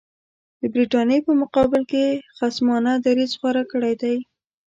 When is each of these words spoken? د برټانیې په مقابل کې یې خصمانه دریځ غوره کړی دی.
د 0.61 0.63
برټانیې 0.73 1.19
په 1.27 1.31
مقابل 1.41 1.81
کې 1.91 2.01
یې 2.09 2.21
خصمانه 2.37 2.91
دریځ 3.05 3.31
غوره 3.39 3.63
کړی 3.71 3.93
دی. 4.01 4.15